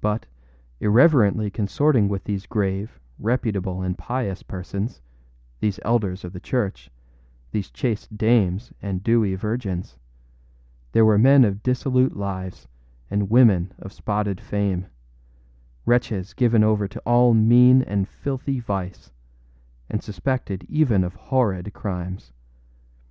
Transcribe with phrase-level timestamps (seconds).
[0.00, 0.24] But,
[0.80, 4.88] irreverently consorting with these grave, reputable, and pious people,
[5.60, 6.90] these elders of the church,
[7.50, 9.98] these chaste dames and dewy virgins,
[10.92, 12.68] there were men of dissolute lives
[13.10, 14.86] and women of spotted fame,
[15.84, 19.12] wretches given over to all mean and filthy vice,
[19.90, 22.32] and suspected even of horrid crimes.